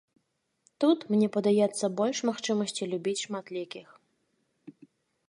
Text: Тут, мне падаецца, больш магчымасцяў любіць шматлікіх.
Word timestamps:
Тут, 0.83 0.99
мне 1.15 1.27
падаецца, 1.35 1.85
больш 1.99 2.17
магчымасцяў 2.29 2.85
любіць 2.95 3.21
шматлікіх. 3.25 3.93